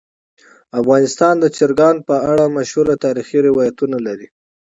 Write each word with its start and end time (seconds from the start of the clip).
افغانستان 0.79 1.35
د 1.39 1.45
چرګان 1.57 1.95
په 2.07 2.15
اړه 2.31 2.45
مشهور 2.57 2.87
تاریخی 3.05 3.39
روایتونه 3.47 3.97
لري. 4.07 4.27